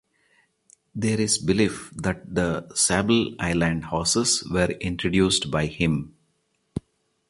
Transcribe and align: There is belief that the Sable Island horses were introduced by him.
There 0.95 1.21
is 1.21 1.37
belief 1.37 1.91
that 1.95 2.33
the 2.33 2.73
Sable 2.73 3.35
Island 3.39 3.85
horses 3.85 4.43
were 4.49 4.71
introduced 4.71 5.51
by 5.51 5.67
him. 5.67 6.15